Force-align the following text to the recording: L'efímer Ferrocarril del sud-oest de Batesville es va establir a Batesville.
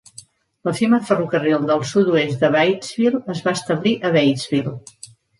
L'efímer 0.67 0.99
Ferrocarril 1.09 1.67
del 1.71 1.83
sud-oest 1.89 2.45
de 2.45 2.49
Batesville 2.55 3.21
es 3.33 3.43
va 3.49 3.53
establir 3.59 3.93
a 3.93 4.11
Batesville. 4.17 4.75